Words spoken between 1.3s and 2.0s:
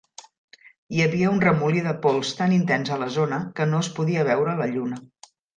un remolí de